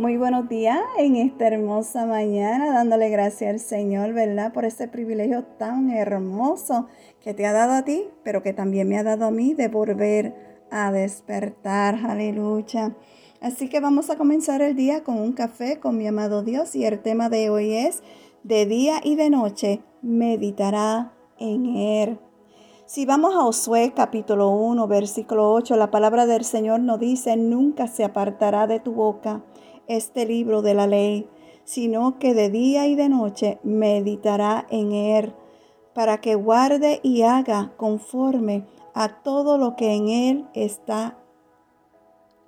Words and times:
Muy 0.00 0.16
buenos 0.16 0.48
días 0.48 0.80
en 0.96 1.14
esta 1.16 1.48
hermosa 1.48 2.06
mañana, 2.06 2.72
dándole 2.72 3.10
gracias 3.10 3.50
al 3.50 3.60
Señor, 3.60 4.14
¿verdad? 4.14 4.50
Por 4.50 4.64
este 4.64 4.88
privilegio 4.88 5.44
tan 5.58 5.90
hermoso 5.90 6.86
que 7.22 7.34
te 7.34 7.44
ha 7.44 7.52
dado 7.52 7.74
a 7.74 7.82
ti, 7.84 8.04
pero 8.24 8.42
que 8.42 8.54
también 8.54 8.88
me 8.88 8.96
ha 8.96 9.02
dado 9.02 9.26
a 9.26 9.30
mí 9.30 9.52
de 9.52 9.68
volver 9.68 10.64
a 10.70 10.90
despertar. 10.90 11.96
Aleluya. 12.08 12.96
Así 13.42 13.68
que 13.68 13.80
vamos 13.80 14.08
a 14.08 14.16
comenzar 14.16 14.62
el 14.62 14.74
día 14.74 15.04
con 15.04 15.18
un 15.18 15.34
café 15.34 15.78
con 15.80 15.98
mi 15.98 16.06
amado 16.06 16.42
Dios 16.42 16.74
y 16.74 16.86
el 16.86 17.00
tema 17.00 17.28
de 17.28 17.50
hoy 17.50 17.74
es 17.74 18.02
de 18.42 18.64
día 18.64 19.02
y 19.04 19.16
de 19.16 19.28
noche 19.28 19.82
meditará 20.00 21.12
en 21.38 21.76
él. 21.76 22.18
Si 22.86 23.04
vamos 23.04 23.34
a 23.34 23.42
Josué 23.42 23.92
capítulo 23.94 24.48
1, 24.48 24.88
versículo 24.88 25.52
8, 25.52 25.76
la 25.76 25.90
palabra 25.90 26.24
del 26.24 26.44
Señor 26.44 26.80
nos 26.80 26.98
dice, 26.98 27.36
nunca 27.36 27.86
se 27.86 28.02
apartará 28.02 28.66
de 28.66 28.80
tu 28.80 28.92
boca 28.92 29.44
este 29.90 30.24
libro 30.24 30.62
de 30.62 30.74
la 30.74 30.86
ley, 30.86 31.28
sino 31.64 32.18
que 32.18 32.32
de 32.32 32.48
día 32.48 32.86
y 32.86 32.94
de 32.94 33.08
noche 33.08 33.58
meditará 33.64 34.66
en 34.70 34.92
él, 34.92 35.34
para 35.94 36.20
que 36.20 36.36
guarde 36.36 37.00
y 37.02 37.22
haga 37.22 37.72
conforme 37.76 38.66
a 38.94 39.22
todo 39.22 39.58
lo 39.58 39.74
que 39.74 39.94
en 39.94 40.08
él 40.08 40.48
está 40.54 41.18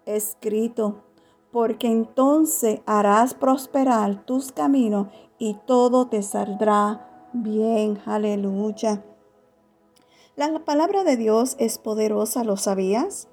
escrito, 0.07 1.02
porque 1.51 1.89
entonces 1.89 2.80
harás 2.87 3.35
prosperar 3.35 4.24
tus 4.24 4.52
caminos 4.52 5.09
y 5.38 5.55
todo 5.66 6.07
te 6.07 6.23
saldrá 6.23 7.29
bien. 7.33 7.99
Aleluya. 8.07 9.05
La 10.37 10.65
palabra 10.65 11.02
de 11.05 11.16
Dios 11.16 11.57
es 11.59 11.79
poderosa, 11.79 12.45
¿lo 12.45 12.57
sabías? 12.57 13.29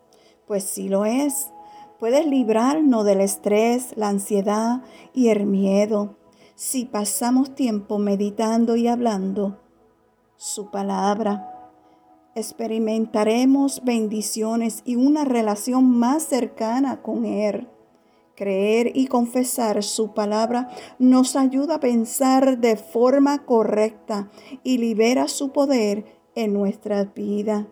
Pues 0.48 0.64
sí 0.64 0.90
lo 0.90 1.06
es 1.06 1.52
puedes 2.00 2.26
librarnos 2.26 3.06
del 3.06 3.22
estrés, 3.22 3.94
la 3.96 4.10
ansiedad 4.10 4.82
y 5.14 5.28
el 5.28 5.46
miedo 5.46 6.16
si 6.56 6.86
pasamos 6.86 7.56
tiempo 7.56 8.00
meditando 8.00 8.76
y 8.76 8.88
hablando 8.88 9.60
su 10.36 10.72
palabra. 10.72 11.72
Experimentaremos 12.36 13.84
bendiciones 13.84 14.82
y 14.86 14.96
una 14.96 15.26
relación 15.26 15.90
más 15.90 16.24
cercana 16.24 17.02
con 17.02 17.26
Él. 17.26 17.70
Creer 18.36 18.92
y 18.96 19.08
confesar 19.08 19.84
su 19.84 20.14
palabra 20.14 20.70
nos 20.98 21.36
ayuda 21.36 21.76
a 21.76 21.80
pensar 21.80 22.58
de 22.60 22.78
forma 22.78 23.46
correcta 23.46 24.30
y 24.64 24.78
libera 24.78 25.28
su 25.28 25.52
poder 25.52 26.06
en 26.36 26.54
nuestra 26.54 27.04
vida. 27.06 27.68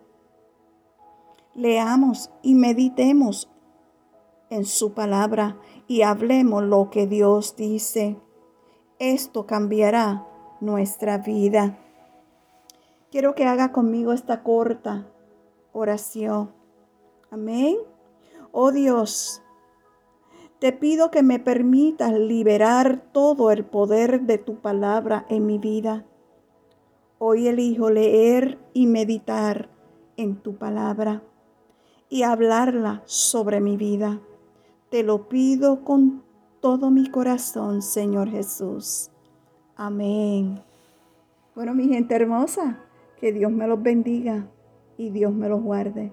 Leamos 1.54 2.30
y 2.42 2.54
meditemos 2.54 3.48
en 4.50 4.64
su 4.64 4.92
palabra 4.92 5.58
y 5.86 6.02
hablemos 6.02 6.62
lo 6.62 6.90
que 6.90 7.06
Dios 7.06 7.56
dice. 7.56 8.16
Esto 8.98 9.46
cambiará 9.46 10.26
nuestra 10.60 11.18
vida. 11.18 11.78
Quiero 13.10 13.34
que 13.34 13.46
haga 13.46 13.72
conmigo 13.72 14.12
esta 14.12 14.42
corta 14.42 15.06
oración. 15.72 16.52
Amén. 17.30 17.76
Oh 18.52 18.72
Dios, 18.72 19.42
te 20.58 20.72
pido 20.72 21.10
que 21.10 21.22
me 21.22 21.38
permitas 21.38 22.12
liberar 22.12 23.02
todo 23.12 23.50
el 23.50 23.64
poder 23.64 24.22
de 24.22 24.38
tu 24.38 24.56
palabra 24.56 25.24
en 25.28 25.46
mi 25.46 25.58
vida. 25.58 26.04
Hoy 27.18 27.48
elijo 27.48 27.90
leer 27.90 28.58
y 28.72 28.86
meditar 28.86 29.68
en 30.16 30.36
tu 30.36 30.56
palabra 30.56 31.22
y 32.08 32.22
hablarla 32.22 33.02
sobre 33.04 33.60
mi 33.60 33.76
vida. 33.76 34.20
Te 34.90 35.02
lo 35.02 35.28
pido 35.28 35.84
con 35.84 36.22
todo 36.60 36.90
mi 36.90 37.10
corazón, 37.10 37.82
Señor 37.82 38.30
Jesús. 38.30 39.10
Amén. 39.76 40.62
Bueno, 41.54 41.74
mi 41.74 41.88
gente 41.88 42.14
hermosa, 42.14 42.78
que 43.20 43.32
Dios 43.32 43.52
me 43.52 43.66
los 43.66 43.82
bendiga 43.82 44.48
y 44.96 45.10
Dios 45.10 45.32
me 45.32 45.48
los 45.48 45.62
guarde. 45.62 46.12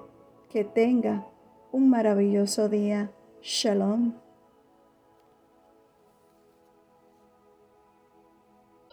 Que 0.50 0.66
tenga 0.66 1.26
un 1.72 1.90
maravilloso 1.90 2.68
día. 2.68 3.12
Shalom. 3.42 4.25